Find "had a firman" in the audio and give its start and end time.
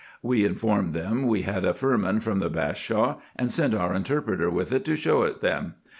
1.43-2.21